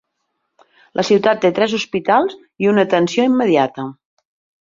[0.99, 2.33] La ciutat té tres hospitals
[2.65, 3.87] i una atenció immediata.